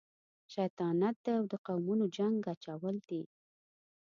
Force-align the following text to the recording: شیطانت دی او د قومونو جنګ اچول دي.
شیطانت 0.53 1.15
دی 1.23 1.31
او 1.39 1.43
د 1.51 1.53
قومونو 1.65 2.05
جنګ 2.17 2.35
اچول 2.53 2.97
دي. 3.09 3.21